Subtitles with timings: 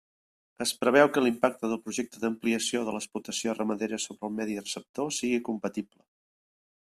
[0.63, 5.43] Es preveu que l'impacte del Projecte d'ampliació de l'explotació ramadera sobre el medi receptor sigui
[5.51, 6.03] compatible.